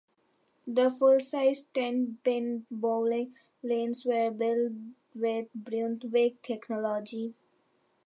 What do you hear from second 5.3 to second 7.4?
Brunswick technology.